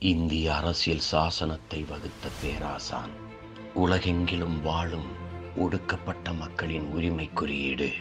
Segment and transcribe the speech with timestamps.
[0.00, 3.10] இந்திய அரசியல் சாசனத்தை வகுத்த பேராசான்.
[3.74, 5.06] உலகெங்கிலும் வாழும்
[5.56, 7.92] ஒடுக்கப்பட்ட மக்களின் உரிமை குறியீடு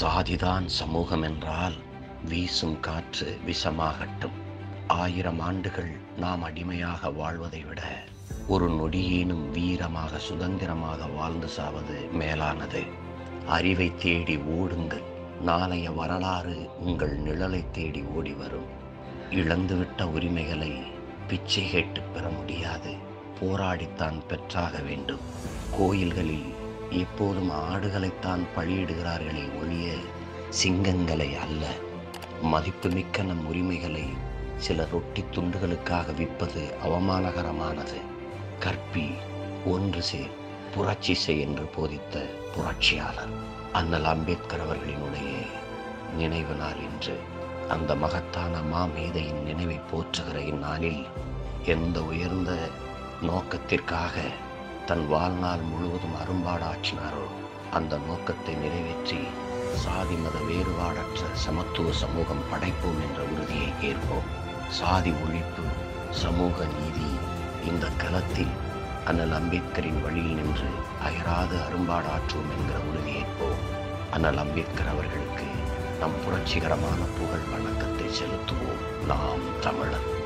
[0.00, 1.74] சாதிதான் சமூகம் என்றால்
[2.28, 4.36] வீசும் காற்று விஷமாகட்டும்.
[4.86, 8.04] ஆயிரம் ஆண்டுகள் நாம் அடிமையாக வாழ்வதை விட
[8.48, 12.82] ஒரு நொடியேனும் வீரமாக சுதந்திரமாக வாழ்ந்து சாவது மேலானது.
[13.46, 15.02] அறிவை தேடி ஓடுங்கள்
[15.40, 18.68] நாளைய வரலாறு உங்கள் நிழலை தேடி ஓடி வரும்.
[19.30, 20.96] இழந்துவிட்ட உரிமைகளை
[21.28, 22.94] பிச்சை கேட்டு பெற முடியாது.
[23.40, 25.20] போராடித்தான் பெற்றாக வேண்டும்.
[25.78, 26.54] கோயில்களில்
[26.90, 29.92] எப்போதும் ஆடுகளைத்தான் பலியிடுகிறார்களே ஒழிய
[30.62, 31.66] சிங்கங்களை அல்ல.
[32.42, 34.04] மதிப்புமிக்க நம் உரிமைகளை
[34.56, 38.00] சில ரொட்டி துண்டுகளுக்காக விற்பது அவமானகரமானது.
[38.58, 39.10] கற்பி
[39.66, 40.30] ஒன்று சேர்
[40.74, 43.28] புரட்சி செய் என்று போதித்த புரட்சியாளர்
[43.72, 45.46] அண்ணல் அம்பேத்கர் அவர்களினுடைய
[46.16, 47.20] நினைவு நாள் இன்று.
[47.68, 51.02] அந்த மகத்தான மாமேதையின் நினைவை போற்றுகிற இந்நாளில்
[51.64, 52.52] எந்த உயர்ந்த
[53.20, 54.14] நோக்கத்திற்காக
[54.86, 57.26] தன் வாழ்நாள் முழுவதும் அரும்பாடாற்றினாரோ
[57.70, 59.20] அந்த நோக்கத்தை நிறைவேற்றி
[59.74, 64.28] சாதி மத வேறுபாடற்ற சமத்துவ சமூகம் படைப்போம் என்ற உறுதியை ஏற்போம்.
[64.70, 65.64] சாதி ஒழிப்பு
[66.10, 67.10] சமூக நீதி
[67.66, 68.54] இந்த களத்தில்
[69.04, 70.70] அண்ணல் அம்பேத்கரின் வழியில் நின்று
[71.02, 73.60] அயராது அரும்பாடாற்றுவோம் என்கிற உறுதியேற்போம்
[74.10, 75.47] அண்ணல் அம்பேத்கர் அவர்களுக்கு
[75.98, 79.06] நம் புரட்சிகரமான புகழ் வணக்கத்தை செலுத்துவோம்.
[79.06, 80.17] நாம் தமிழர்.